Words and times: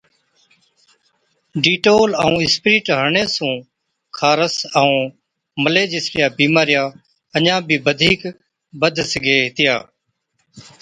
ڊيٽول 1.63 2.09
ائُون 2.23 2.33
اِسپرِيٽ 2.45 2.85
هڻڻي 2.99 3.23
سُون 3.35 3.53
خارس 4.17 4.55
ائُون 4.79 5.01
ملي 5.63 5.83
جِسڙِيا 5.91 6.25
بِيمارِيا 6.37 6.83
اڃا 7.37 7.55
بِي 7.67 7.77
بڌِيڪ 7.85 8.21
بِڌ 8.79 8.95
سِگھي 9.11 9.35
هِتِيا۔ 9.45 9.75